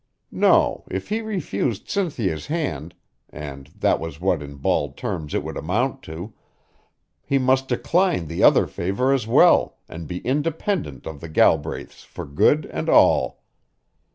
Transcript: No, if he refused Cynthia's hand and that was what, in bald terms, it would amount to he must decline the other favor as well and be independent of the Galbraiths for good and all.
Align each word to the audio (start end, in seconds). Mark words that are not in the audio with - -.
No, 0.33 0.83
if 0.89 1.09
he 1.09 1.21
refused 1.21 1.87
Cynthia's 1.87 2.47
hand 2.47 2.95
and 3.29 3.67
that 3.77 3.99
was 3.99 4.19
what, 4.19 4.41
in 4.41 4.55
bald 4.55 4.97
terms, 4.97 5.35
it 5.35 5.43
would 5.43 5.57
amount 5.57 6.01
to 6.09 6.33
he 7.23 7.37
must 7.37 7.67
decline 7.67 8.25
the 8.25 8.41
other 8.41 8.65
favor 8.65 9.13
as 9.13 9.27
well 9.27 9.77
and 9.87 10.07
be 10.07 10.17
independent 10.21 11.05
of 11.05 11.21
the 11.21 11.29
Galbraiths 11.29 12.03
for 12.03 12.25
good 12.25 12.65
and 12.73 12.89
all. 12.89 13.43